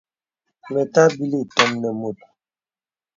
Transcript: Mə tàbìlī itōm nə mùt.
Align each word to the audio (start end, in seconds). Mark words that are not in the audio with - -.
Mə 0.71 0.81
tàbìlī 0.93 1.37
itōm 1.45 1.71
nə 1.81 1.89
mùt. 1.99 2.17